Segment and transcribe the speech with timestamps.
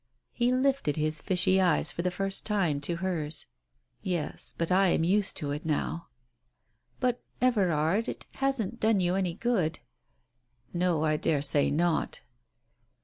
[0.31, 3.45] He lifted his fishy eyes for the first time to hers.
[4.01, 6.07] "Yes, but I am used to it, now."
[6.99, 9.77] "But, Everard, it hasn't done you any good?"
[10.73, 12.21] "No, I daresay not."